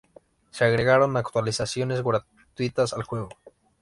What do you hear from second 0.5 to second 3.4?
agregaron actualizaciones gratuitas al juego.